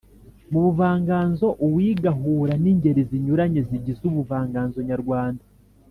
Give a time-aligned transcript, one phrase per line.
[0.51, 5.43] Mu buvanganzo uwiga ahura n’ingeri zinyuranye zigize ubuvanganzo nyarwanda